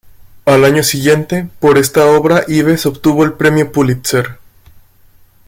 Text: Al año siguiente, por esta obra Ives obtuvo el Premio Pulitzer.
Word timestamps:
Al 0.45 0.65
año 0.65 0.81
siguiente, 0.81 1.47
por 1.59 1.77
esta 1.77 2.07
obra 2.07 2.43
Ives 2.47 2.87
obtuvo 2.87 3.23
el 3.23 3.33
Premio 3.33 3.71
Pulitzer. 3.71 4.39